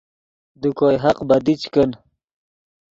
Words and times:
دے 0.59 0.69
کوئے 0.77 0.95
حق 1.03 1.17
بدی 1.29 1.53
چے 1.61 1.67
کن 1.73 1.89